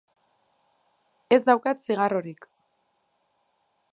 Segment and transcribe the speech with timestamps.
[1.37, 2.49] Ez daukat zigarrorik.